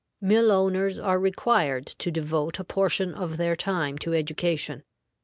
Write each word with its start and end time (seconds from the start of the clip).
Mill 0.19 0.51
owners 0.51 0.97
are 0.97 1.19
required 1.19 1.85
to 1.85 2.09
devote 2.09 2.57
a 2.57 2.63
portion 2.63 3.13
of 3.13 3.37
their 3.37 3.55
time 3.55 3.99
to 3.99 4.15
education. 4.15 4.81